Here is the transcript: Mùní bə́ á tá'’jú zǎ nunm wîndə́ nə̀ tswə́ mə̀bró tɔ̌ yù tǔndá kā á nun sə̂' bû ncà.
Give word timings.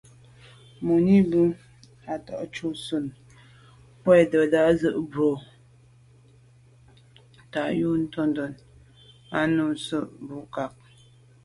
Mùní 0.85 1.15
bə́ 1.31 1.45
á 2.13 2.15
tá'’jú 2.27 2.67
zǎ 2.85 2.97
nunm 3.03 3.17
wîndə́ 4.05 4.43
nə̀ 4.43 4.51
tswə́ 4.81 4.91
mə̀bró 4.97 5.29
tɔ̌ 7.53 7.65
yù 7.79 7.89
tǔndá 8.13 8.45
kā 9.29 9.39
á 9.39 9.49
nun 9.55 9.73
sə̂' 9.85 10.11
bû 10.25 10.35
ncà. 10.45 10.65